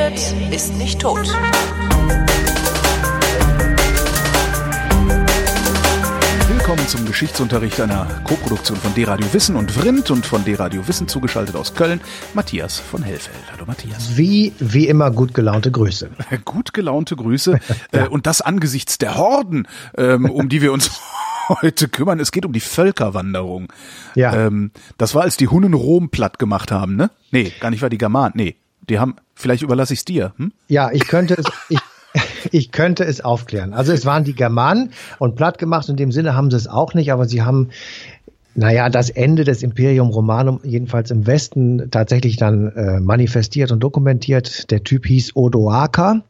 [0.00, 1.28] redet, ist nicht tot.
[6.48, 11.56] Willkommen zum Geschichtsunterricht einer Koproduktion von D-Radio Wissen und Vrindt und von D-Radio Wissen zugeschaltet
[11.56, 12.00] aus Köln,
[12.32, 13.36] Matthias von Hellfeld.
[13.52, 14.16] Hallo Matthias.
[14.16, 16.10] Wie, wie immer gut gelaunte Grüße.
[16.44, 17.58] Gut gelaunte Grüße
[17.92, 20.90] äh, und das angesichts der Horden, ähm, um die wir uns
[21.48, 22.20] heute kümmern.
[22.20, 23.72] Es geht um die Völkerwanderung.
[24.14, 24.46] Ja.
[24.46, 27.10] Ähm, das war, als die Hunnen Rom platt gemacht haben, ne?
[27.32, 28.34] Nee, gar nicht war die Germanen.
[28.36, 28.56] Nee,
[28.88, 30.32] die haben, vielleicht überlasse ich es dir.
[30.36, 30.52] Hm?
[30.68, 31.80] Ja, ich könnte es, ich,
[32.50, 33.72] ich könnte es aufklären.
[33.72, 36.94] Also es waren die Germanen und platt gemacht in dem Sinne haben sie es auch
[36.94, 37.70] nicht, aber sie haben
[38.54, 44.70] naja, das Ende des Imperium Romanum jedenfalls im Westen tatsächlich dann äh, manifestiert und dokumentiert.
[44.72, 46.22] Der Typ hieß Odoaker,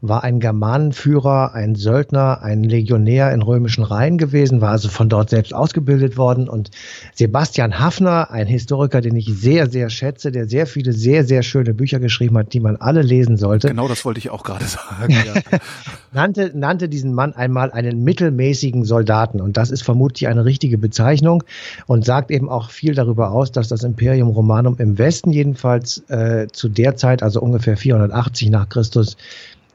[0.00, 5.30] war ein Germanenführer, ein Söldner, ein Legionär in römischen Reihen gewesen, war also von dort
[5.30, 6.48] selbst ausgebildet worden.
[6.48, 6.72] Und
[7.14, 11.72] Sebastian Hafner, ein Historiker, den ich sehr, sehr schätze, der sehr viele sehr, sehr schöne
[11.72, 13.68] Bücher geschrieben hat, die man alle lesen sollte.
[13.68, 15.12] Genau das wollte ich auch gerade sagen.
[15.12, 15.58] Ja.
[16.12, 19.40] nannte, nannte diesen Mann einmal einen mittelmäßigen Soldaten.
[19.40, 21.44] Und das ist vermutlich eine richtige Bezeichnung
[21.86, 26.46] und sagt eben auch viel darüber aus, dass das Imperium Romanum im Westen jedenfalls äh,
[26.52, 29.16] zu der Zeit, also ungefähr 480 nach Christus,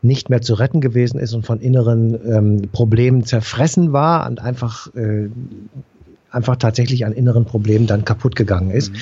[0.02, 4.94] nicht mehr zu retten gewesen ist und von inneren ähm, Problemen zerfressen war und einfach,
[4.96, 5.30] äh,
[6.30, 8.92] einfach tatsächlich an inneren Problemen dann kaputt gegangen ist.
[8.92, 8.98] Mhm.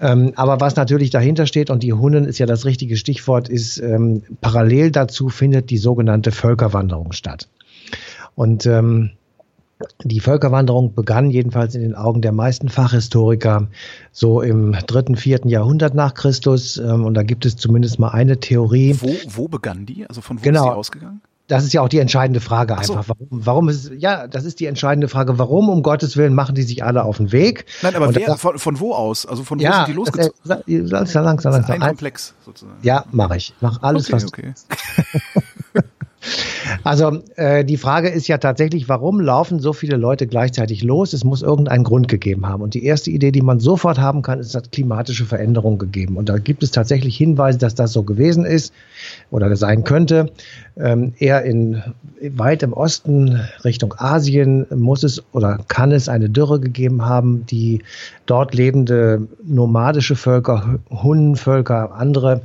[0.00, 3.78] Ähm, aber was natürlich dahinter steht, und die Hunnen ist ja das richtige Stichwort, ist,
[3.78, 7.48] ähm, parallel dazu findet die sogenannte Völkerwanderung statt.
[8.34, 9.12] Und ähm,
[10.02, 13.68] die Völkerwanderung begann jedenfalls in den Augen der meisten Fachhistoriker
[14.12, 16.76] so im dritten, vierten Jahrhundert nach Christus.
[16.76, 18.96] Ähm, und da gibt es zumindest mal eine Theorie.
[19.00, 20.06] Wo, wo begann die?
[20.08, 20.64] Also von wo genau.
[20.64, 21.20] ist die ausgegangen?
[21.46, 23.04] Das ist ja auch die entscheidende Frage einfach.
[23.04, 23.08] So.
[23.10, 25.38] Warum, warum ist, ja, das ist die entscheidende Frage.
[25.38, 27.66] Warum, um Gottes Willen, machen die sich alle auf den Weg?
[27.82, 29.26] Nein, aber wer, von, von, wo aus?
[29.26, 30.32] Also von wo ja, sind die losgezogen?
[30.44, 31.82] Langsam, langsam, langsam.
[31.82, 32.78] Ein Komplex sozusagen.
[32.82, 33.52] Ja, mache ich.
[33.60, 34.26] Mach alles, okay, was.
[34.26, 34.54] Okay.
[36.84, 41.14] Also äh, die Frage ist ja tatsächlich, warum laufen so viele Leute gleichzeitig los?
[41.14, 42.62] Es muss irgendeinen Grund gegeben haben.
[42.62, 46.16] Und die erste Idee, die man sofort haben kann, ist, dass klimatische Veränderungen gegeben.
[46.16, 48.72] Und da gibt es tatsächlich Hinweise, dass das so gewesen ist
[49.30, 50.30] oder sein könnte.
[50.76, 51.82] Ähm, eher in
[52.20, 57.82] weit im Osten Richtung Asien muss es oder kann es eine Dürre gegeben haben, die
[58.26, 62.42] dort lebende nomadische Völker, Hunnenvölker, andere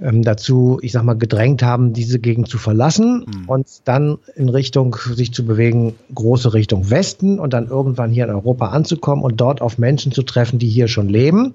[0.00, 3.48] ähm, dazu, ich sag mal, gedrängt haben, diese Gegend zu verlassen mhm.
[3.48, 8.30] und dann in Richtung sich zu bewegen, große Richtung Westen und dann irgendwann hier in
[8.30, 11.54] Europa anzukommen und dort auf Menschen zu treffen, die hier schon leben.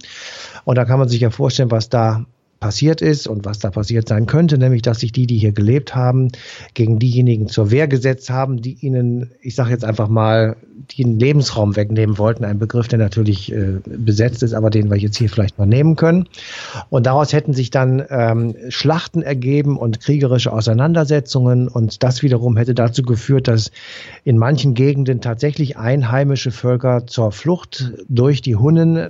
[0.66, 2.26] Und da kann man sich ja vorstellen, was da
[2.60, 5.96] passiert ist und was da passiert sein könnte, nämlich dass sich die, die hier gelebt
[5.96, 6.30] haben,
[6.74, 10.58] gegen diejenigen zur Wehr gesetzt haben, die ihnen, ich sage jetzt einfach mal,
[10.98, 12.46] den Lebensraum wegnehmen wollten.
[12.46, 15.96] Ein Begriff, der natürlich äh, besetzt ist, aber den wir jetzt hier vielleicht mal nehmen
[15.96, 16.30] können.
[16.90, 21.68] Und daraus hätten sich dann ähm, Schlachten ergeben und kriegerische Auseinandersetzungen.
[21.68, 23.72] Und das wiederum hätte dazu geführt, dass
[24.24, 29.10] in manchen Gegenden tatsächlich einheimische Völker zur Flucht durch die Hunnen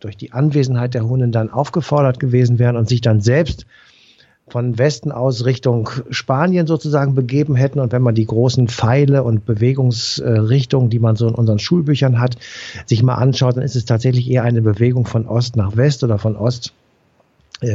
[0.00, 3.66] durch die Anwesenheit der Hunnen dann aufgefordert gewesen wären und sich dann selbst
[4.50, 7.80] von Westen aus Richtung Spanien sozusagen begeben hätten.
[7.80, 12.36] Und wenn man die großen Pfeile und Bewegungsrichtungen, die man so in unseren Schulbüchern hat,
[12.86, 16.18] sich mal anschaut, dann ist es tatsächlich eher eine Bewegung von Ost nach West oder
[16.18, 16.72] von Ost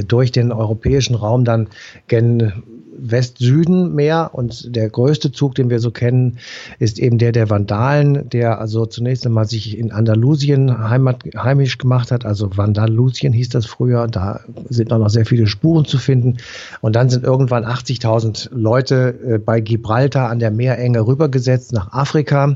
[0.07, 1.67] durch den europäischen Raum dann
[2.07, 2.63] gen
[2.97, 4.31] West-Süden mehr.
[4.33, 6.37] Und der größte Zug, den wir so kennen,
[6.79, 12.11] ist eben der der Vandalen, der also zunächst einmal sich in Andalusien heimat, heimisch gemacht
[12.11, 16.37] hat, also Vandalusien hieß das früher, da sind auch noch sehr viele Spuren zu finden.
[16.81, 22.55] Und dann sind irgendwann 80.000 Leute äh, bei Gibraltar an der Meerenge rübergesetzt nach Afrika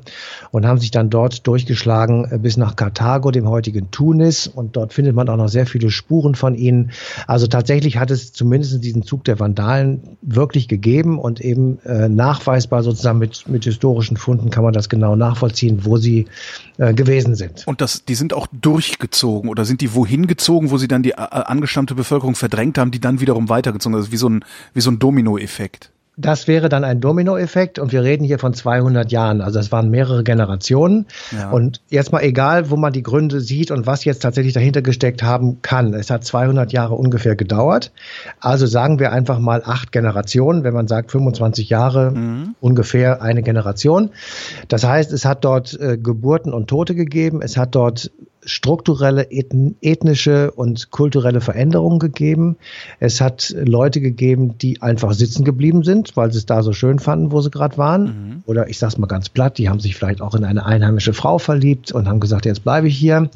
[0.52, 4.48] und haben sich dann dort durchgeschlagen äh, bis nach Karthago, dem heutigen Tunis.
[4.48, 6.92] Und dort findet man auch noch sehr viele Spuren von ihnen.
[7.26, 12.84] Also tatsächlich hat es zumindest diesen Zug der Vandalen wirklich gegeben und eben äh, nachweisbar
[12.84, 16.26] sozusagen mit, mit historischen Funden kann man das genau nachvollziehen, wo sie
[16.78, 17.66] äh, gewesen sind.
[17.66, 21.12] Und das, die sind auch durchgezogen oder sind die wohin gezogen, wo sie dann die
[21.12, 24.44] äh, angestammte Bevölkerung verdrängt haben, die dann wiederum weitergezogen, also wie so ein,
[24.74, 25.92] wie so ein Dominoeffekt?
[26.20, 29.40] Das wäre dann ein Dominoeffekt und wir reden hier von 200 Jahren.
[29.40, 31.06] Also es waren mehrere Generationen.
[31.32, 31.52] Ja.
[31.52, 35.22] Und jetzt mal egal, wo man die Gründe sieht und was jetzt tatsächlich dahinter gesteckt
[35.22, 35.94] haben kann.
[35.94, 37.92] Es hat 200 Jahre ungefähr gedauert.
[38.40, 40.64] Also sagen wir einfach mal acht Generationen.
[40.64, 42.56] Wenn man sagt 25 Jahre, mhm.
[42.62, 44.10] ungefähr eine Generation.
[44.70, 47.44] Das heißt, es hat dort äh, Geburten und Tote gegeben.
[47.44, 48.12] Es hat dort
[48.48, 52.58] strukturelle, ethnische und kulturelle Veränderungen gegeben.
[53.00, 57.00] Es hat Leute gegeben, die einfach sitzen geblieben sind, weil sie es da so schön
[57.00, 58.04] fanden, wo sie gerade waren.
[58.04, 58.44] Mhm.
[58.46, 61.38] Oder ich sag's mal ganz platt, die haben sich vielleicht auch in eine einheimische Frau
[61.38, 63.30] verliebt und haben gesagt, jetzt bleibe ich hier.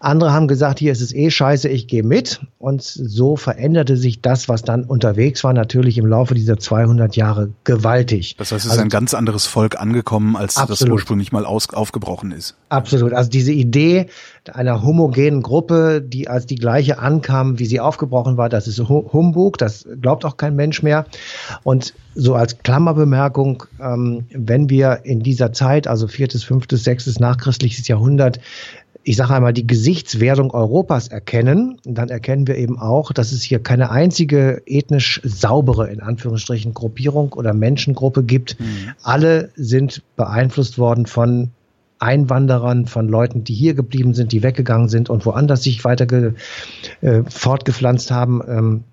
[0.00, 2.40] Andere haben gesagt, hier ist es eh scheiße, ich gehe mit.
[2.58, 7.50] Und so veränderte sich das, was dann unterwegs war, natürlich im Laufe dieser 200 Jahre
[7.64, 8.36] gewaltig.
[8.38, 10.80] Das heißt, es also, ist ein ganz anderes Volk angekommen, als absolut.
[10.80, 12.56] das ursprünglich mal aus, aufgebrochen ist.
[12.70, 13.12] Absolut.
[13.12, 14.06] Also diese Idee,
[14.54, 18.48] einer homogenen Gruppe, die als die gleiche ankam, wie sie aufgebrochen war.
[18.48, 21.06] Das ist Humbug, das glaubt auch kein Mensch mehr.
[21.62, 27.88] Und so als Klammerbemerkung, ähm, wenn wir in dieser Zeit, also viertes, fünftes, sechstes nachchristliches
[27.88, 28.40] Jahrhundert,
[29.08, 33.60] ich sage einmal, die Gesichtswerdung Europas erkennen, dann erkennen wir eben auch, dass es hier
[33.60, 38.58] keine einzige ethnisch saubere, in Anführungsstrichen, Gruppierung oder Menschengruppe gibt.
[38.58, 38.94] Mhm.
[39.04, 41.52] Alle sind beeinflusst worden von
[41.98, 46.32] Einwanderern, von Leuten, die hier geblieben sind, die weggegangen sind und woanders sich weiter ge,
[47.00, 48.42] äh, fortgepflanzt haben.
[48.46, 48.84] Ähm,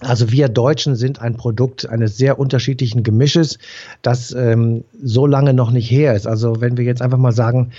[0.00, 3.58] also wir Deutschen sind ein Produkt eines sehr unterschiedlichen Gemisches,
[4.02, 6.26] das ähm, so lange noch nicht her ist.
[6.26, 7.72] Also wenn wir jetzt einfach mal sagen,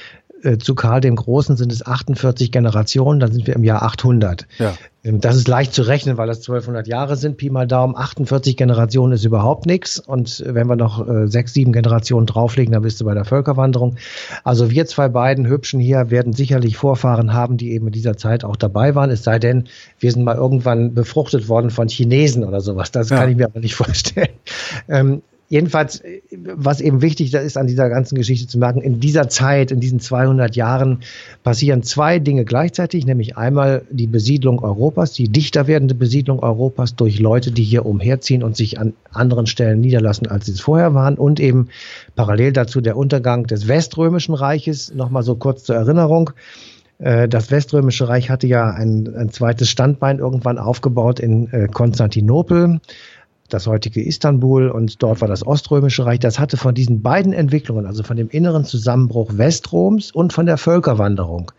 [0.44, 4.48] äh, zu Karl dem Großen sind es 48 Generationen, dann sind wir im Jahr 800.
[4.60, 4.74] Ja.
[5.04, 7.95] Ähm, das ist leicht zu rechnen, weil das 1200 Jahre sind, Pi mal Daumen.
[7.95, 10.00] 48 Generationen ist überhaupt nichts.
[10.00, 13.95] Und wenn wir noch äh, sechs, sieben Generationen drauflegen, dann bist du bei der Völkerwanderung.
[14.44, 18.44] Also wir zwei beiden Hübschen hier werden sicherlich Vorfahren haben, die eben in dieser Zeit
[18.44, 19.10] auch dabei waren.
[19.10, 19.66] Es sei denn,
[20.00, 22.92] wir sind mal irgendwann befruchtet worden von Chinesen oder sowas.
[22.92, 23.18] Das ja.
[23.18, 24.30] kann ich mir aber nicht vorstellen.
[24.88, 26.03] Ähm, Jedenfalls,
[26.55, 30.01] was eben wichtig ist an dieser ganzen Geschichte zu merken, in dieser Zeit, in diesen
[30.01, 30.99] 200 Jahren
[31.41, 37.19] passieren zwei Dinge gleichzeitig, nämlich einmal die Besiedlung Europas, die dichter werdende Besiedlung Europas durch
[37.19, 41.15] Leute, die hier umherziehen und sich an anderen Stellen niederlassen, als sie es vorher waren
[41.15, 41.69] und eben
[42.17, 44.93] parallel dazu der Untergang des Weströmischen Reiches.
[44.93, 46.31] Nochmal so kurz zur Erinnerung.
[47.00, 52.81] Äh, das Weströmische Reich hatte ja ein, ein zweites Standbein irgendwann aufgebaut in äh, Konstantinopel
[53.49, 56.19] das heutige Istanbul und dort war das Oströmische Reich.
[56.19, 60.57] Das hatte von diesen beiden Entwicklungen, also von dem inneren Zusammenbruch Westroms und von der
[60.57, 61.51] Völkerwanderung,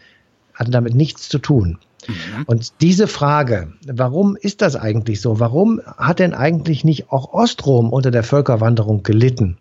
[0.54, 1.78] hatte damit nichts zu tun.
[2.06, 2.44] Mhm.
[2.46, 5.40] Und diese Frage, warum ist das eigentlich so?
[5.40, 9.56] Warum hat denn eigentlich nicht auch Ostrom unter der Völkerwanderung gelitten?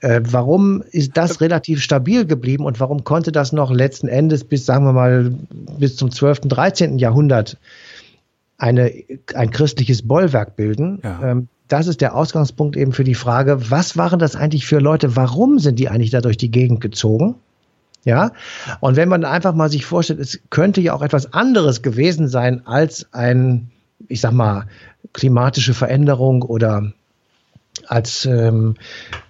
[0.00, 4.66] Äh, warum ist das relativ stabil geblieben und warum konnte das noch letzten Endes bis,
[4.66, 5.32] sagen wir mal,
[5.78, 6.98] bis zum 12., 13.
[6.98, 7.58] Jahrhundert
[8.62, 8.92] eine,
[9.34, 11.00] ein christliches Bollwerk bilden.
[11.02, 11.20] Ja.
[11.22, 15.16] Ähm, das ist der Ausgangspunkt eben für die Frage, was waren das eigentlich für Leute?
[15.16, 17.34] Warum sind die eigentlich da durch die Gegend gezogen?
[18.04, 18.32] Ja,
[18.80, 22.66] und wenn man einfach mal sich vorstellt, es könnte ja auch etwas anderes gewesen sein
[22.66, 23.70] als ein,
[24.08, 24.66] ich sag mal,
[25.12, 26.92] klimatische Veränderung oder
[27.86, 28.74] als ähm,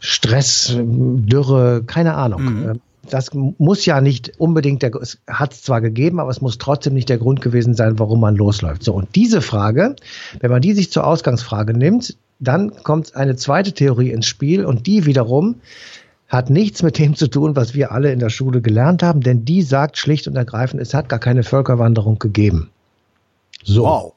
[0.00, 2.42] Stress, Dürre, keine Ahnung.
[2.42, 2.80] Mhm.
[3.08, 6.94] Das muss ja nicht unbedingt der, es hat es zwar gegeben, aber es muss trotzdem
[6.94, 8.84] nicht der Grund gewesen sein, warum man losläuft.
[8.84, 9.96] So, und diese Frage,
[10.40, 14.86] wenn man die sich zur Ausgangsfrage nimmt, dann kommt eine zweite Theorie ins Spiel und
[14.86, 15.56] die wiederum
[16.28, 19.44] hat nichts mit dem zu tun, was wir alle in der Schule gelernt haben, denn
[19.44, 22.70] die sagt schlicht und ergreifend, es hat gar keine Völkerwanderung gegeben.
[23.62, 23.84] So.
[23.84, 24.12] Wow.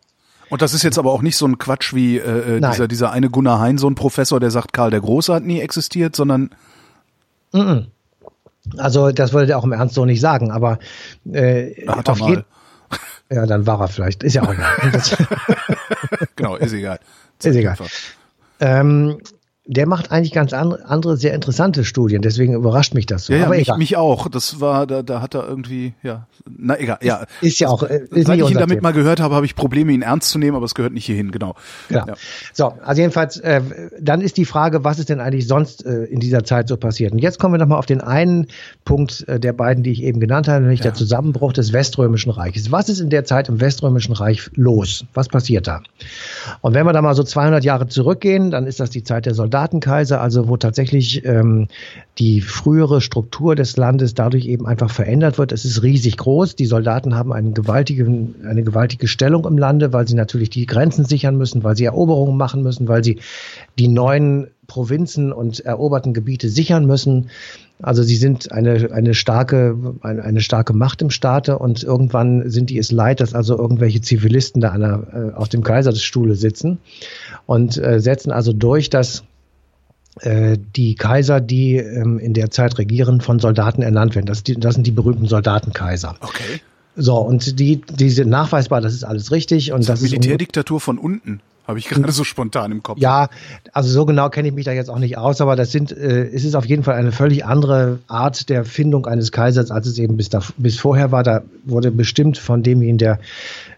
[0.50, 3.12] Und das ist jetzt aber auch nicht so ein Quatsch wie äh, äh dieser, dieser
[3.12, 6.52] eine Gunnar Hein, so ein Professor, der sagt, Karl der Große hat nie existiert, sondern.
[7.52, 7.86] Mm -mm.
[8.78, 10.80] Also das wollte er auch im Ernst so nicht sagen, aber
[11.32, 12.46] äh, Hat auf jeden
[13.32, 14.24] Ja, dann war er vielleicht.
[14.24, 14.76] Ist ja auch egal.
[16.36, 17.00] genau, ist egal.
[17.42, 17.78] Ist egal.
[18.60, 19.18] Ähm,
[19.68, 23.34] der macht eigentlich ganz andere, sehr interessante Studien, deswegen überrascht mich das so.
[23.34, 23.78] Ja, ja Aber mich, egal.
[23.80, 24.28] mich auch.
[24.28, 27.26] Das war, da, da hat er irgendwie, ja, na egal, ja.
[27.42, 27.82] Ist, ist ja auch.
[27.82, 28.90] Äh, ist Seit ich ihn damit Thema.
[28.90, 31.32] mal gehört habe, habe ich Probleme, ihn ernst zu nehmen, aber es gehört nicht hierhin,
[31.32, 31.56] genau.
[31.90, 32.06] genau.
[32.06, 32.14] Ja.
[32.54, 33.62] So, also jedenfalls, äh,
[34.00, 37.14] dann ist die Frage, was ist denn eigentlich sonst äh, in dieser Zeit so passiert?
[37.14, 38.48] Und jetzt kommen wir nochmal auf den einen
[38.84, 40.86] Punkt äh, der beiden, die ich eben genannt habe, nämlich ja.
[40.86, 42.72] der Zusammenbruch des Weströmischen Reiches.
[42.72, 45.06] Was ist in der Zeit im Weströmischen Reich los?
[45.16, 45.82] Was passiert da?
[46.62, 49.34] Und wenn wir da mal so 200 Jahre zurückgehen, dann ist das die Zeit der
[49.56, 51.70] Soldatenkaiser, also wo tatsächlich ähm,
[52.18, 55.54] die frühere Struktur des Landes dadurch eben einfach verändert wird.
[55.54, 56.58] Es ist riesig groß.
[56.58, 61.06] Die Soldaten haben einen gewaltigen, eine gewaltige Stellung im Lande, weil sie natürlich die Grenzen
[61.06, 63.20] sichern müssen, weil sie Eroberungen machen müssen, weil sie
[63.80, 67.30] die neuen Provinzen und eroberten Gebiete sichern müssen.
[67.82, 72.70] Also sie sind eine, eine, starke, eine, eine starke Macht im Staate und irgendwann sind
[72.70, 76.80] die es leid, dass also irgendwelche Zivilisten da einer, äh, auf dem Kaiserstuhle sitzen
[77.46, 79.24] und äh, setzen also durch, dass
[80.24, 84.28] die Kaiser, die ähm, in der Zeit regieren, von Soldaten ernannt werden.
[84.28, 86.16] Das, das sind die berühmten Soldatenkaiser.
[86.22, 86.62] Okay.
[86.96, 89.74] So, und die, die sind nachweisbar, das ist alles richtig.
[89.74, 91.42] Und das, das ist Militärdiktatur von unten.
[91.68, 93.00] Habe ich gerade so spontan im Kopf.
[93.00, 93.30] Ja,
[93.72, 96.28] also so genau kenne ich mich da jetzt auch nicht aus, aber das sind, äh,
[96.28, 99.98] es ist auf jeden Fall eine völlig andere Art der Findung eines Kaisers, als es
[99.98, 101.24] eben bis, da, bis vorher war.
[101.24, 103.20] Da wurde bestimmt von demjenigen, der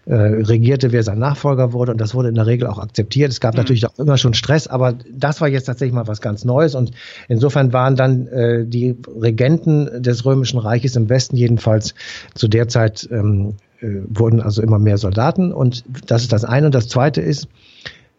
[0.08, 3.30] äh, regierte, wer sein Nachfolger wurde und das wurde in der Regel auch akzeptiert.
[3.30, 3.58] Es gab mhm.
[3.58, 6.92] natürlich auch immer schon Stress, aber das war jetzt tatsächlich mal was ganz Neues und
[7.28, 11.94] insofern waren dann äh, die Regenten des Römischen Reiches im Westen jedenfalls
[12.34, 16.66] zu der Zeit ähm, äh, wurden also immer mehr Soldaten und das ist das eine
[16.66, 17.48] und das zweite ist,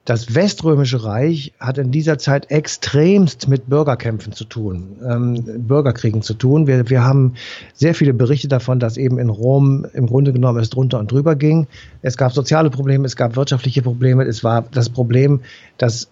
[0.05, 6.33] das Weströmische Reich hat in dieser Zeit extremst mit Bürgerkämpfen zu tun, ähm, Bürgerkriegen zu
[6.33, 6.67] tun.
[6.67, 7.35] Wir, wir haben
[7.73, 11.35] sehr viele Berichte davon, dass eben in Rom im Grunde genommen es drunter und drüber
[11.35, 11.67] ging.
[12.01, 14.23] Es gab soziale Probleme, es gab wirtschaftliche Probleme.
[14.23, 15.41] Es war das Problem,
[15.77, 16.09] dass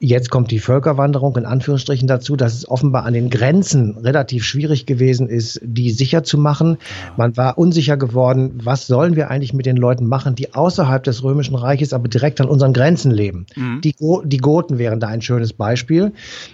[0.00, 4.86] Jetzt kommt die Völkerwanderung in Anführungsstrichen dazu, dass es offenbar an den Grenzen relativ schwierig
[4.86, 6.78] gewesen ist, die sicher zu machen.
[7.16, 11.24] Man war unsicher geworden, was sollen wir eigentlich mit den Leuten machen, die außerhalb des
[11.24, 13.46] Römischen Reiches, aber direkt an unseren Grenzen leben.
[13.56, 13.80] Mhm.
[13.80, 16.12] Die, die Goten wären da ein schönes Beispiel,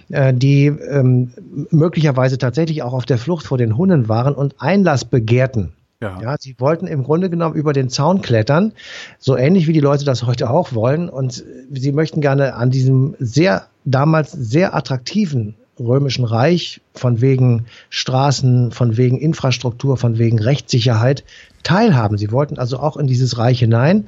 [0.09, 1.31] äh, die ähm,
[1.69, 6.19] möglicherweise tatsächlich auch auf der Flucht vor den Hunnen waren und Einlass begehrten ja.
[6.21, 8.73] ja, sie wollten im Grunde genommen über den Zaun klettern,
[9.17, 11.09] so ähnlich wie die Leute das heute auch wollen.
[11.09, 18.71] Und sie möchten gerne an diesem sehr, damals sehr attraktiven römischen Reich von wegen Straßen,
[18.71, 21.23] von wegen Infrastruktur, von wegen Rechtssicherheit
[21.63, 22.17] teilhaben.
[22.17, 24.07] Sie wollten also auch in dieses Reich hinein.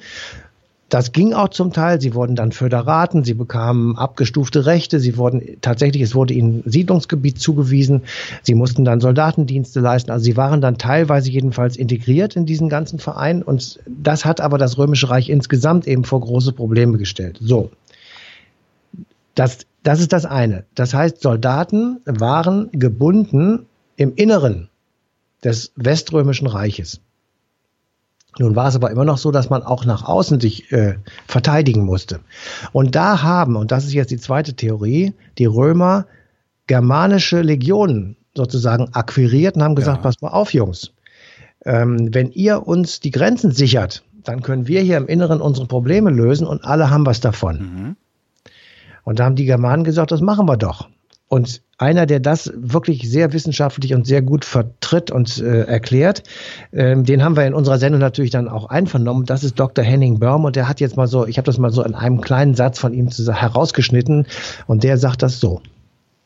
[0.89, 1.99] Das ging auch zum Teil.
[1.99, 7.39] Sie wurden dann Föderaten, sie bekamen abgestufte Rechte, sie wurden tatsächlich, es wurde ihnen Siedlungsgebiet
[7.39, 8.03] zugewiesen,
[8.41, 10.11] sie mussten dann Soldatendienste leisten.
[10.11, 14.57] Also sie waren dann teilweise jedenfalls integriert in diesen ganzen Verein und das hat aber
[14.57, 17.37] das Römische Reich insgesamt eben vor große Probleme gestellt.
[17.41, 17.69] So.
[19.35, 20.63] Das, das ist das eine.
[20.73, 23.65] Das heißt, Soldaten waren gebunden
[23.97, 24.69] im Inneren
[25.43, 27.01] des Weströmischen Reiches.
[28.39, 31.83] Nun war es aber immer noch so, dass man auch nach außen sich äh, verteidigen
[31.85, 32.19] musste.
[32.71, 36.05] Und da haben, und das ist jetzt die zweite Theorie, die Römer
[36.67, 40.03] germanische Legionen sozusagen akquiriert und haben gesagt, ja.
[40.03, 40.91] pass mal auf, Jungs,
[41.65, 46.11] ähm, wenn ihr uns die Grenzen sichert, dann können wir hier im Inneren unsere Probleme
[46.11, 47.57] lösen und alle haben was davon.
[47.57, 47.95] Mhm.
[49.03, 50.89] Und da haben die Germanen gesagt, das machen wir doch.
[51.29, 56.23] Und einer, der das wirklich sehr wissenschaftlich und sehr gut vertritt und äh, erklärt,
[56.73, 59.25] ähm, den haben wir in unserer Sendung natürlich dann auch einvernommen.
[59.25, 59.83] Das ist Dr.
[59.83, 62.21] Henning Börm und der hat jetzt mal so, ich habe das mal so in einem
[62.21, 64.25] kleinen Satz von ihm herausgeschnitten
[64.65, 65.61] und der sagt das so.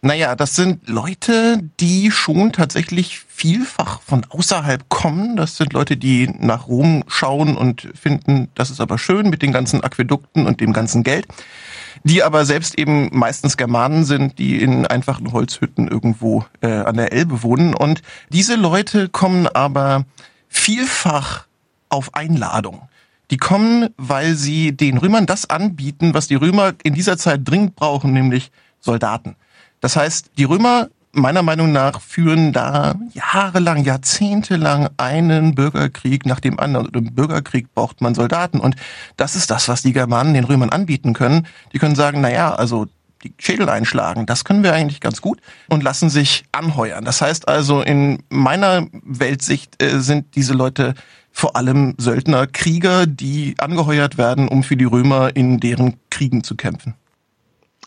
[0.03, 5.35] Naja, das sind Leute, die schon tatsächlich vielfach von außerhalb kommen.
[5.35, 9.51] Das sind Leute, die nach Rom schauen und finden, das ist aber schön mit den
[9.51, 11.27] ganzen Aquädukten und dem ganzen Geld
[12.03, 17.11] die aber selbst eben meistens Germanen sind, die in einfachen Holzhütten irgendwo äh, an der
[17.11, 17.73] Elbe wohnen.
[17.73, 20.05] Und diese Leute kommen aber
[20.47, 21.45] vielfach
[21.89, 22.87] auf Einladung.
[23.29, 27.75] Die kommen, weil sie den Römern das anbieten, was die Römer in dieser Zeit dringend
[27.75, 29.35] brauchen, nämlich Soldaten.
[29.81, 36.59] Das heißt, die Römer meiner Meinung nach führen da jahrelang, jahrzehntelang einen Bürgerkrieg nach dem
[36.59, 36.87] anderen.
[36.87, 38.59] Und im Bürgerkrieg braucht man Soldaten.
[38.59, 38.75] Und
[39.17, 41.47] das ist das, was die Germanen den Römern anbieten können.
[41.73, 42.87] Die können sagen, na ja, also
[43.23, 47.05] die Schädel einschlagen, das können wir eigentlich ganz gut und lassen sich anheuern.
[47.05, 50.95] Das heißt also, in meiner Weltsicht äh, sind diese Leute
[51.31, 56.55] vor allem Söldner, Krieger, die angeheuert werden, um für die Römer in deren Kriegen zu
[56.55, 56.95] kämpfen.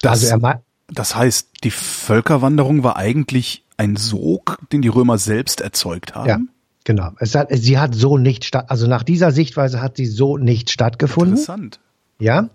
[0.01, 5.61] Das, also er, das heißt, die Völkerwanderung war eigentlich ein Sog, den die Römer selbst
[5.61, 6.29] erzeugt haben?
[6.29, 6.39] Ja,
[6.85, 7.11] genau.
[7.19, 11.35] Hat, sie hat so nicht statt, also nach dieser Sichtweise hat sie so nicht stattgefunden.
[11.35, 11.81] Interessant.
[12.21, 12.49] Ja,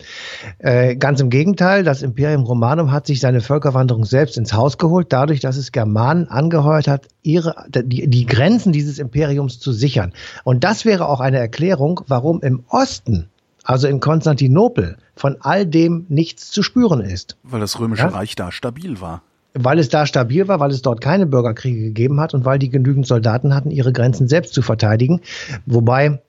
[0.60, 5.08] äh, ganz im Gegenteil, das Imperium Romanum hat sich seine Völkerwanderung selbst ins Haus geholt,
[5.10, 10.14] dadurch, dass es Germanen angeheuert hat, ihre, die, die Grenzen dieses Imperiums zu sichern.
[10.46, 13.28] Und das wäre auch eine Erklärung, warum im Osten
[13.70, 17.38] also in Konstantinopel, von all dem nichts zu spüren ist.
[17.44, 18.10] Weil das Römische ja?
[18.10, 19.22] Reich da stabil war.
[19.54, 22.70] Weil es da stabil war, weil es dort keine Bürgerkriege gegeben hat und weil die
[22.70, 25.22] genügend Soldaten hatten, ihre Grenzen selbst zu verteidigen.
[25.68, 26.20] Wobei,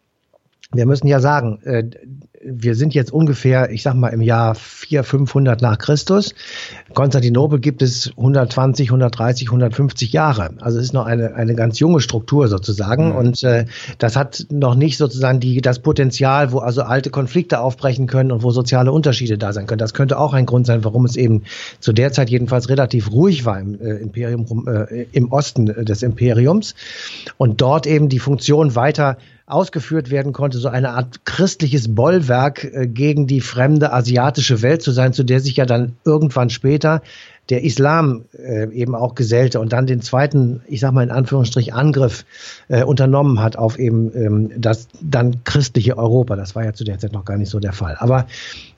[0.72, 1.84] wir müssen ja sagen, äh,
[2.42, 6.34] wir sind jetzt ungefähr, ich sag mal, im Jahr 400, 500 nach Christus.
[6.94, 10.50] Konstantinopel gibt es 120, 130, 150 Jahre.
[10.60, 13.10] Also es ist noch eine, eine ganz junge Struktur sozusagen.
[13.10, 13.16] Mhm.
[13.16, 13.66] Und äh,
[13.98, 18.42] das hat noch nicht sozusagen die, das Potenzial, wo also alte Konflikte aufbrechen können und
[18.42, 19.78] wo soziale Unterschiede da sein können.
[19.78, 21.42] Das könnte auch ein Grund sein, warum es eben
[21.78, 26.74] zu der Zeit jedenfalls relativ ruhig war im äh, Imperium, äh, im Osten des Imperiums.
[27.36, 29.18] Und dort eben die Funktion weiter
[29.50, 34.90] ausgeführt werden konnte, so eine Art christliches Bollwerk äh, gegen die fremde asiatische Welt zu
[34.90, 37.02] sein, zu der sich ja dann irgendwann später
[37.50, 41.74] der Islam äh, eben auch gesellte und dann den zweiten, ich sag mal in Anführungsstrich,
[41.74, 42.24] Angriff
[42.68, 46.36] äh, unternommen hat auf eben ähm, das dann christliche Europa.
[46.36, 47.96] Das war ja zu der Zeit noch gar nicht so der Fall.
[47.98, 48.26] Aber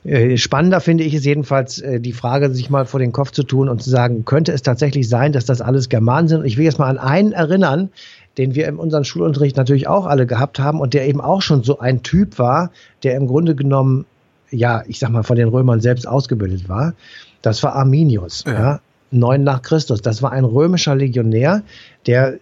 [0.04, 3.42] äh, spannender finde ich es jedenfalls, äh, die Frage sich mal vor den Kopf zu
[3.42, 6.40] tun und zu sagen, könnte es tatsächlich sein, dass das alles Germanen sind?
[6.40, 7.90] Und ich will jetzt mal an einen erinnern,
[8.38, 11.62] den wir in unserem Schulunterricht natürlich auch alle gehabt haben und der eben auch schon
[11.62, 12.70] so ein Typ war,
[13.02, 14.06] der im Grunde genommen,
[14.50, 16.94] ja, ich sag mal, von den Römern selbst ausgebildet war.
[17.42, 18.52] Das war Arminius, ja.
[18.52, 20.02] ja, neun nach Christus.
[20.02, 21.62] Das war ein römischer Legionär,
[22.06, 22.38] der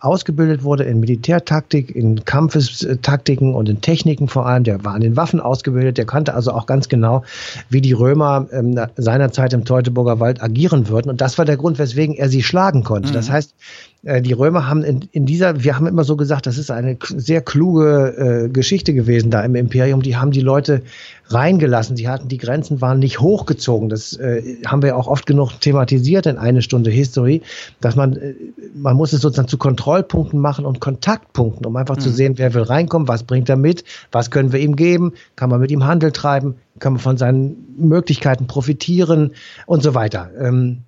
[0.00, 4.64] ausgebildet wurde in Militärtaktik, in Kampfestaktiken und in Techniken vor allem.
[4.64, 5.98] Der war an den Waffen ausgebildet.
[5.98, 7.24] Der kannte also auch ganz genau,
[7.68, 11.10] wie die Römer ähm, seinerzeit im Teutoburger Wald agieren würden.
[11.10, 13.10] Und das war der Grund, weswegen er sie schlagen konnte.
[13.10, 13.14] Mhm.
[13.14, 13.54] Das heißt,
[14.02, 17.40] die Römer haben in, in dieser, wir haben immer so gesagt, das ist eine sehr
[17.40, 20.02] kluge äh, Geschichte gewesen da im Imperium.
[20.02, 20.82] Die haben die Leute
[21.26, 21.96] reingelassen.
[21.96, 23.88] Sie hatten die Grenzen waren nicht hochgezogen.
[23.88, 27.42] Das äh, haben wir auch oft genug thematisiert in eine Stunde History,
[27.80, 28.34] dass man äh,
[28.74, 32.00] man muss es sozusagen zu Kontrollpunkten machen und Kontaktpunkten, um einfach mhm.
[32.00, 35.50] zu sehen, wer will reinkommen, was bringt er mit, was können wir ihm geben, kann
[35.50, 39.32] man mit ihm Handel treiben, kann man von seinen Möglichkeiten profitieren
[39.66, 40.30] und so weiter.
[40.40, 40.84] Ähm,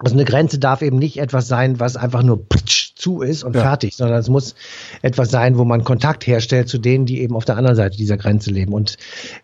[0.00, 2.44] also eine Grenze darf eben nicht etwas sein, was einfach nur
[2.94, 3.62] zu ist und ja.
[3.62, 4.54] fertig, sondern es muss
[5.02, 8.16] etwas sein, wo man Kontakt herstellt zu denen, die eben auf der anderen Seite dieser
[8.16, 8.72] Grenze leben.
[8.72, 8.96] Und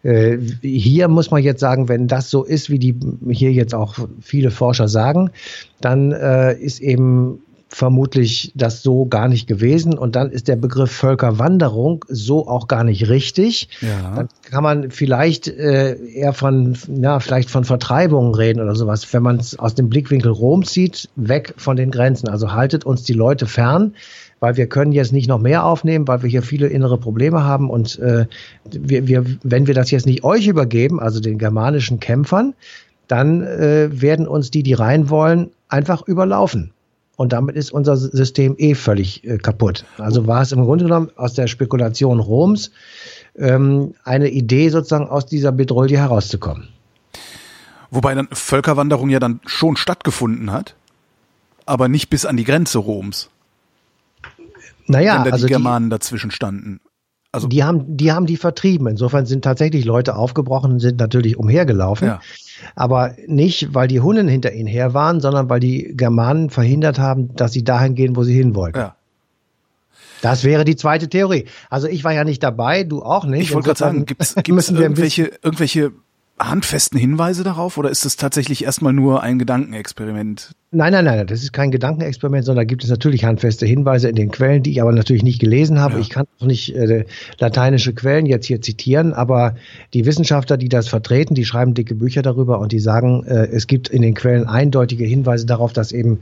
[0.03, 2.97] äh, hier muss man jetzt sagen, wenn das so ist, wie die
[3.31, 5.31] hier jetzt auch viele Forscher sagen,
[5.81, 7.43] dann äh, ist eben
[7.73, 9.97] vermutlich das so gar nicht gewesen.
[9.97, 13.69] Und dann ist der Begriff Völkerwanderung so auch gar nicht richtig.
[13.81, 14.17] Ja.
[14.17, 19.23] Dann kann man vielleicht äh, eher von, ja, vielleicht von Vertreibungen reden oder sowas, wenn
[19.23, 22.29] man es aus dem Blickwinkel Rom zieht, weg von den Grenzen.
[22.29, 23.95] Also haltet uns die Leute fern,
[24.41, 27.71] weil wir können jetzt nicht noch mehr aufnehmen, weil wir hier viele innere Probleme haben.
[27.71, 28.27] Und äh,
[28.65, 32.55] wir, wir, wenn wir das jetzt nicht euch übergeben, also den germanischen Kämpfern,
[33.07, 36.73] dann äh, werden uns die, die rein wollen, einfach überlaufen.
[37.21, 39.85] Und damit ist unser System eh völlig äh, kaputt.
[39.99, 42.71] Also war es im Grunde genommen aus der Spekulation Roms
[43.37, 46.69] ähm, eine Idee, sozusagen aus dieser Bedrohung herauszukommen.
[47.91, 50.77] Wobei dann Völkerwanderung ja dann schon stattgefunden hat,
[51.67, 53.29] aber nicht bis an die Grenze Roms.
[54.87, 56.81] Naja, wenn da also die Germanen die, dazwischen standen.
[57.33, 58.89] Also die haben, die haben die vertrieben.
[58.89, 62.09] Insofern sind tatsächlich Leute aufgebrochen und sind natürlich umhergelaufen.
[62.09, 62.21] Ja.
[62.75, 67.35] Aber nicht, weil die Hunnen hinter ihnen her waren, sondern weil die Germanen verhindert haben,
[67.37, 68.79] dass sie dahin gehen, wo sie hin wollten.
[68.79, 68.97] Ja.
[70.23, 71.47] Das wäre die zweite Theorie.
[71.71, 73.43] Also ich war ja nicht dabei, du auch nicht.
[73.43, 74.35] Ich wollte gerade sagen, gibt es
[74.71, 75.93] irgendwelche, irgendwelche
[76.41, 80.53] handfesten Hinweise darauf oder ist es tatsächlich erstmal nur ein Gedankenexperiment?
[80.73, 84.15] Nein, nein, nein, das ist kein Gedankenexperiment, sondern da gibt es natürlich handfeste Hinweise in
[84.15, 85.95] den Quellen, die ich aber natürlich nicht gelesen habe.
[85.95, 86.01] Ja.
[86.01, 87.05] Ich kann auch nicht äh,
[87.39, 89.57] lateinische Quellen jetzt hier zitieren, aber
[89.95, 93.67] die Wissenschaftler, die das vertreten, die schreiben dicke Bücher darüber und die sagen, äh, es
[93.67, 96.21] gibt in den Quellen eindeutige Hinweise darauf, dass eben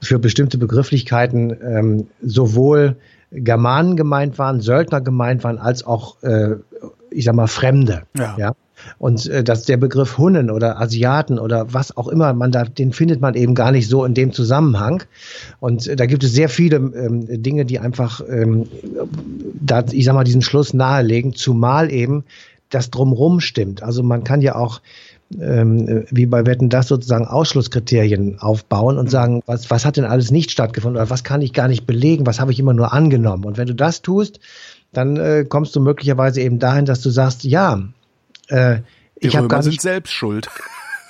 [0.00, 2.96] für bestimmte Begrifflichkeiten ähm, sowohl
[3.32, 6.56] Germanen gemeint waren, Söldner gemeint waren, als auch, äh,
[7.10, 8.02] ich sag mal, Fremde.
[8.16, 8.36] Ja.
[8.38, 8.52] ja?
[8.98, 12.92] Und äh, dass der Begriff Hunnen oder Asiaten oder was auch immer man da, den
[12.92, 15.02] findet man eben gar nicht so in dem Zusammenhang.
[15.60, 18.66] Und äh, da gibt es sehr viele ähm, Dinge, die einfach, ähm,
[19.60, 22.24] da, ich sag mal, diesen Schluss nahelegen, zumal eben
[22.70, 23.82] das drumrum stimmt.
[23.82, 24.80] Also man kann ja auch
[25.40, 30.30] ähm, wie bei Wetten das sozusagen Ausschlusskriterien aufbauen und sagen, was, was hat denn alles
[30.30, 33.44] nicht stattgefunden oder was kann ich gar nicht belegen, was habe ich immer nur angenommen.
[33.44, 34.40] Und wenn du das tust,
[34.92, 37.82] dann äh, kommst du möglicherweise eben dahin, dass du sagst, ja,
[38.48, 38.78] äh,
[39.22, 40.48] Die ich habe gar nicht, sind selbst schuld.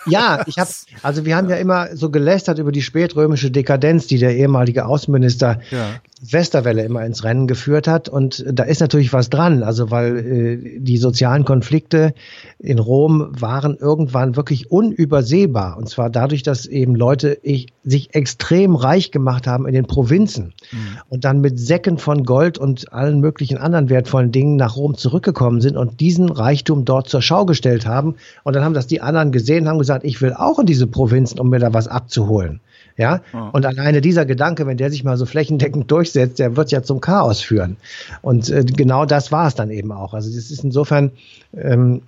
[0.09, 0.70] Ja, ich habe,
[1.03, 5.61] also wir haben ja immer so gelästert über die spätrömische Dekadenz, die der ehemalige Außenminister
[5.72, 6.01] ja.
[6.22, 8.09] Westerwelle immer ins Rennen geführt hat.
[8.09, 12.14] Und da ist natürlich was dran, also weil äh, die sozialen Konflikte
[12.59, 15.76] in Rom waren irgendwann wirklich unübersehbar.
[15.76, 20.55] Und zwar dadurch, dass eben Leute ich, sich extrem reich gemacht haben in den Provinzen
[20.72, 20.79] mhm.
[21.11, 25.61] und dann mit Säcken von Gold und allen möglichen anderen wertvollen Dingen nach Rom zurückgekommen
[25.61, 28.14] sind und diesen Reichtum dort zur Schau gestellt haben.
[28.42, 31.38] Und dann haben das die anderen gesehen, haben gesagt, ich will auch in diese Provinzen,
[31.38, 32.61] um mir da was abzuholen.
[32.96, 33.50] Ja, oh.
[33.52, 37.00] und alleine dieser Gedanke, wenn der sich mal so flächendeckend durchsetzt, der wird ja zum
[37.00, 37.76] Chaos führen.
[38.22, 40.14] Und äh, genau das war es dann eben auch.
[40.14, 41.11] Also das ist insofern
[41.54, 42.02] ähm,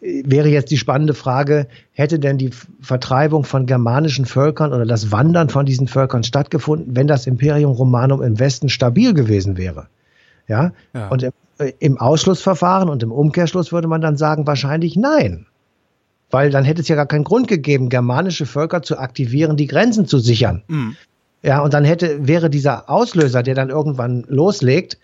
[0.00, 5.48] wäre jetzt die spannende Frage, hätte denn die Vertreibung von germanischen Völkern oder das Wandern
[5.48, 9.88] von diesen Völkern stattgefunden, wenn das Imperium Romanum im Westen stabil gewesen wäre?
[10.48, 11.08] Ja, ja.
[11.08, 15.46] und im, äh, im Ausschlussverfahren und im Umkehrschluss würde man dann sagen, wahrscheinlich nein.
[16.30, 20.06] Weil dann hätte es ja gar keinen Grund gegeben, germanische Völker zu aktivieren, die Grenzen
[20.06, 20.62] zu sichern.
[20.68, 20.96] Mhm.
[21.42, 24.98] Ja, und dann hätte, wäre dieser Auslöser, der dann irgendwann loslegt,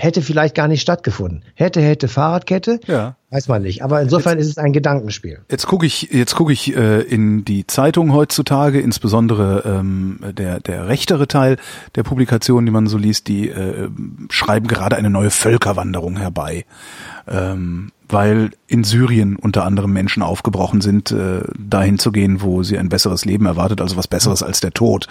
[0.00, 1.42] hätte vielleicht gar nicht stattgefunden.
[1.54, 3.16] Hätte, hätte Fahrradkette, Ja.
[3.30, 3.82] weiß man nicht.
[3.82, 5.40] Aber insofern ist es ein Gedankenspiel.
[5.50, 10.86] Jetzt gucke ich, jetzt gucke ich äh, in die Zeitung heutzutage, insbesondere ähm, der der
[10.86, 11.56] rechtere Teil
[11.96, 13.88] der Publikationen, die man so liest, die äh,
[14.30, 16.64] schreiben gerade eine neue Völkerwanderung herbei,
[17.26, 22.78] ähm, weil in Syrien unter anderem Menschen aufgebrochen sind, äh, dahin zu gehen, wo sie
[22.78, 25.06] ein besseres Leben erwartet, also was Besseres als der Tod.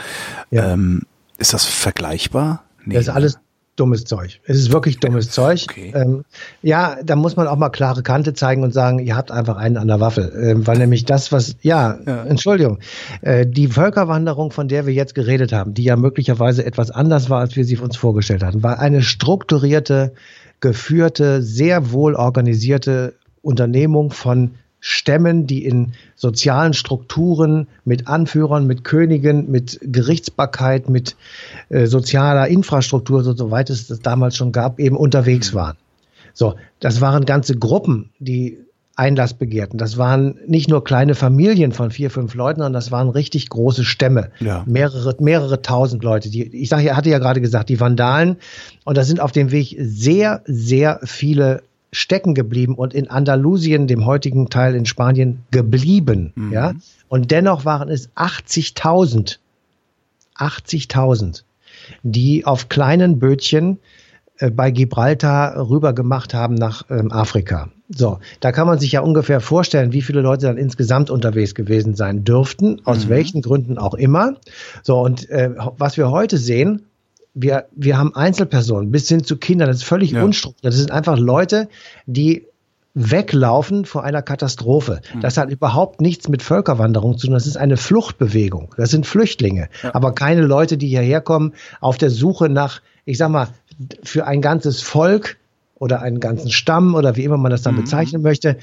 [0.51, 0.73] Ja.
[0.73, 1.03] Ähm,
[1.38, 2.63] ist das vergleichbar?
[2.86, 3.39] Nee, Das ist alles
[3.75, 4.41] dummes Zeug.
[4.45, 5.65] Es ist wirklich dummes Zeug.
[5.69, 5.93] Okay.
[5.95, 6.25] Ähm,
[6.63, 9.77] ja, da muss man auch mal klare Kante zeigen und sagen, ihr habt einfach einen
[9.77, 10.33] an der Waffe.
[10.36, 12.23] Ähm, weil nämlich das, was, ja, Ja.
[12.23, 12.79] Entschuldigung,
[13.21, 17.39] äh, die Völkerwanderung, von der wir jetzt geredet haben, die ja möglicherweise etwas anders war,
[17.39, 20.13] als wir sie uns vorgestellt hatten, war eine strukturierte,
[20.60, 29.50] geführte, sehr wohl organisierte Unternehmung von Stämmen, die in sozialen Strukturen mit Anführern, mit Königen,
[29.50, 31.15] mit Gerichtsbarkeit, mit
[31.70, 35.78] äh, sozialer Infrastruktur, so, soweit es das damals schon gab, eben unterwegs waren.
[36.34, 38.60] So, das waren ganze Gruppen, die
[38.97, 39.77] Einlass begehrten.
[39.77, 43.86] Das waren nicht nur kleine Familien von vier, fünf Leuten, sondern das waren richtig große
[43.86, 44.31] Stämme.
[44.39, 44.63] Ja.
[44.65, 46.29] Mehrere, mehrere tausend Leute.
[46.29, 48.38] Die, ich sage, ja, hatte ja gerade gesagt, die Vandalen.
[48.86, 51.62] Und da sind auf dem Weg sehr, sehr viele
[51.93, 56.33] stecken geblieben und in Andalusien, dem heutigen Teil in Spanien, geblieben.
[56.51, 56.73] Ja.
[57.07, 59.38] Und dennoch waren es 80.000.
[60.38, 61.43] 80.000,
[62.03, 63.79] die auf kleinen Bötchen
[64.38, 67.69] äh, bei Gibraltar rüber gemacht haben nach ähm, Afrika.
[67.89, 71.95] So, da kann man sich ja ungefähr vorstellen, wie viele Leute dann insgesamt unterwegs gewesen
[71.95, 74.36] sein dürften, aus welchen Gründen auch immer.
[74.84, 76.84] So, und äh, was wir heute sehen,
[77.34, 80.23] wir, wir haben Einzelpersonen bis hin zu Kindern, das ist völlig Ja.
[80.23, 80.65] unstrukturiert.
[80.65, 81.69] Das sind einfach Leute,
[82.08, 82.45] die
[82.93, 85.02] weglaufen vor einer Katastrophe.
[85.21, 87.36] Das hat überhaupt nichts mit Völkerwanderung zu tun.
[87.36, 88.73] Das ist eine Fluchtbewegung.
[88.76, 93.30] Das sind Flüchtlinge, aber keine Leute, die hierher kommen auf der Suche nach, ich sag
[93.30, 93.50] mal,
[94.04, 95.38] für ein ganzes Volk
[95.80, 98.58] oder einen ganzen Stamm oder wie immer man das dann bezeichnen möchte,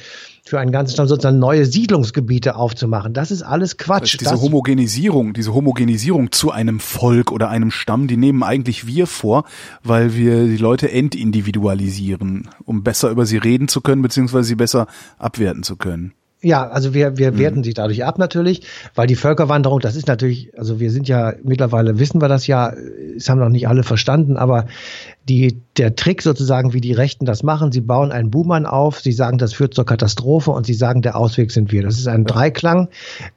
[0.45, 3.13] für einen ganzen Stamm sozusagen neue Siedlungsgebiete aufzumachen.
[3.15, 4.19] Das ist alles Quatsch.
[4.21, 9.07] diese das, Homogenisierung, diese Homogenisierung zu einem Volk oder einem Stamm, die nehmen eigentlich wir
[9.07, 9.45] vor,
[9.83, 14.87] weil wir die Leute entindividualisieren, um besser über sie reden zu können, beziehungsweise sie besser
[15.19, 16.13] abwerten zu können.
[16.45, 20.53] Ja, also wir, wir werten sie dadurch ab natürlich, weil die Völkerwanderung, das ist natürlich,
[20.59, 22.71] also wir sind ja mittlerweile, wissen wir das ja,
[23.17, 24.67] es haben noch nicht alle verstanden, aber
[25.29, 29.13] die, der Trick sozusagen, wie die Rechten das machen, sie bauen einen Buhmann auf, sie
[29.13, 31.83] sagen, das führt zur Katastrophe und sie sagen, der Ausweg sind wir.
[31.83, 32.89] Das ist ein Dreiklang,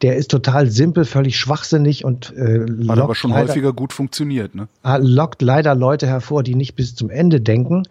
[0.02, 4.54] der ist total simpel, völlig schwachsinnig und äh, Hat aber schon leider- häufiger gut funktioniert,
[4.54, 4.67] ne?
[5.00, 7.84] lockt leider Leute hervor, die nicht bis zum Ende denken.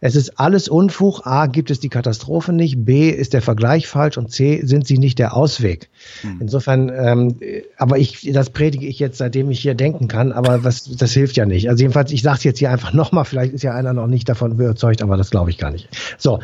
[0.00, 1.26] Es ist alles Unfug.
[1.26, 2.84] A, gibt es die Katastrophe nicht.
[2.84, 4.18] B, ist der Vergleich falsch.
[4.18, 5.88] Und C, sind sie nicht der Ausweg.
[6.38, 7.36] Insofern, ähm,
[7.78, 10.32] aber ich, das predige ich jetzt, seitdem ich hier denken kann.
[10.32, 11.70] Aber was, das hilft ja nicht.
[11.70, 13.24] Also jedenfalls, ich sage es jetzt hier einfach nochmal.
[13.36, 15.90] Vielleicht ist ja einer noch nicht davon überzeugt, aber das glaube ich gar nicht.
[16.16, 16.40] So.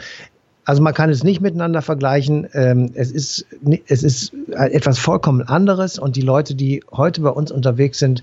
[0.66, 2.46] Also man kann es nicht miteinander vergleichen.
[2.52, 3.46] Ähm, es ist
[3.86, 8.22] es ist etwas vollkommen anderes und die Leute, die heute bei uns unterwegs sind,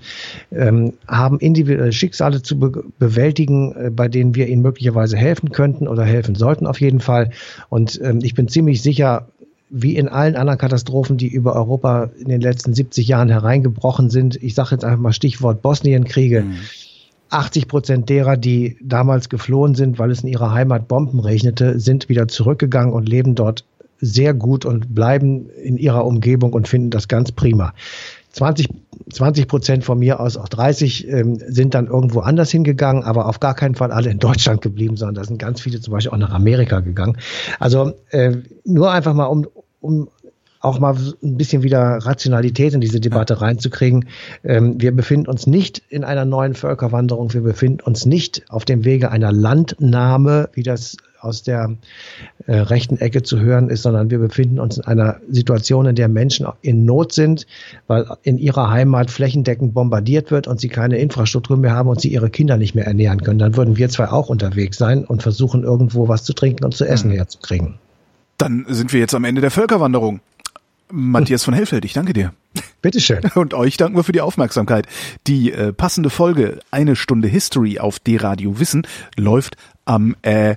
[0.51, 5.87] ähm, haben individuelle Schicksale zu be bewältigen, äh, bei denen wir ihnen möglicherweise helfen könnten
[5.87, 7.31] oder helfen sollten auf jeden Fall.
[7.69, 9.27] Und ähm, ich bin ziemlich sicher,
[9.71, 14.41] wie in allen anderen Katastrophen, die über Europa in den letzten 70 Jahren hereingebrochen sind.
[14.41, 16.45] Ich sage jetzt einfach mal Stichwort Bosnienkriege.
[17.29, 22.09] 80 Prozent derer, die damals geflohen sind, weil es in ihrer Heimat Bomben regnete, sind
[22.09, 23.65] wieder zurückgegangen und leben dort
[24.01, 27.73] sehr gut und bleiben in ihrer Umgebung und finden das ganz prima.
[28.31, 28.67] 20
[29.11, 33.39] 20 Prozent von mir aus, auch 30, ähm, sind dann irgendwo anders hingegangen, aber auf
[33.39, 36.17] gar keinen Fall alle in Deutschland geblieben, sondern da sind ganz viele zum Beispiel auch
[36.17, 37.17] nach Amerika gegangen.
[37.59, 39.47] Also äh, nur einfach mal, um,
[39.81, 40.09] um
[40.59, 44.05] auch mal ein bisschen wieder Rationalität in diese Debatte reinzukriegen.
[44.43, 48.83] Ähm, wir befinden uns nicht in einer neuen Völkerwanderung, wir befinden uns nicht auf dem
[48.83, 51.75] Wege einer Landnahme, wie das aus der
[52.45, 56.07] äh, rechten Ecke zu hören ist, sondern wir befinden uns in einer Situation, in der
[56.07, 57.45] Menschen in Not sind,
[57.87, 62.09] weil in ihrer Heimat flächendeckend bombardiert wird und sie keine Infrastruktur mehr haben und sie
[62.09, 63.39] ihre Kinder nicht mehr ernähren können.
[63.39, 66.85] Dann würden wir zwei auch unterwegs sein und versuchen, irgendwo was zu trinken und zu
[66.85, 67.75] essen herzukriegen.
[68.37, 70.21] Dann sind wir jetzt am Ende der Völkerwanderung.
[70.91, 72.33] Matthias von Hellfeld, ich danke dir.
[72.81, 73.23] Bitteschön.
[73.35, 74.87] Und euch danken wir für die Aufmerksamkeit.
[75.27, 80.55] Die äh, passende Folge Eine Stunde History auf D-Radio Wissen läuft am äh,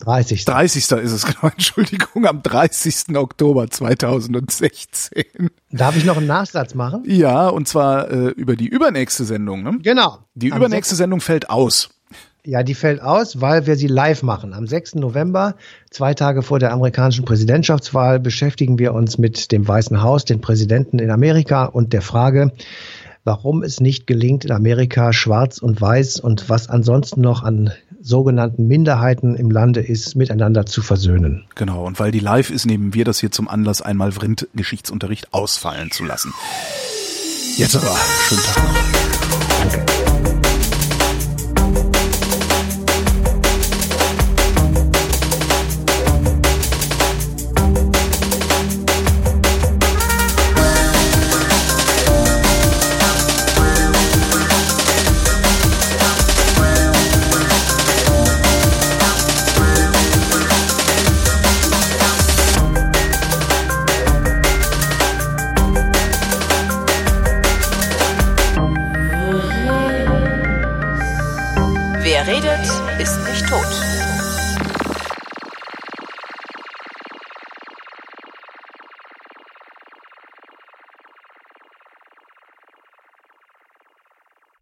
[0.00, 0.44] 30.
[0.44, 0.90] 30.
[0.90, 3.16] ist es genau, Entschuldigung, am 30.
[3.16, 5.24] Oktober 2016.
[5.70, 7.02] Darf ich noch einen Nachsatz machen?
[7.06, 9.62] Ja, und zwar äh, über die übernächste Sendung.
[9.62, 9.78] Ne?
[9.82, 10.18] Genau.
[10.34, 11.90] Die Am übernächste Sendung fällt aus.
[12.46, 14.52] Ja, die fällt aus, weil wir sie live machen.
[14.52, 14.96] Am 6.
[14.96, 15.54] November,
[15.90, 20.98] zwei Tage vor der amerikanischen Präsidentschaftswahl, beschäftigen wir uns mit dem Weißen Haus, den Präsidenten
[20.98, 22.52] in Amerika und der Frage,
[23.24, 28.66] warum es nicht gelingt, in Amerika schwarz und weiß und was ansonsten noch an sogenannten
[28.66, 31.46] Minderheiten im Lande ist, miteinander zu versöhnen.
[31.54, 35.32] Genau, und weil die live ist, nehmen wir das hier zum Anlass, einmal Vrind Geschichtsunterricht
[35.32, 36.34] ausfallen zu lassen.
[37.56, 37.96] Jetzt aber,
[38.28, 39.70] schönen Tag noch.
[39.70, 39.83] Danke.